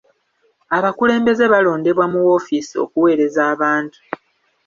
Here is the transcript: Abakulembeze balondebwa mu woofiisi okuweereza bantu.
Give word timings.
Abakulembeze 0.77 1.45
balondebwa 1.53 2.05
mu 2.11 2.19
woofiisi 2.25 2.75
okuweereza 2.85 3.43
bantu. 3.61 3.99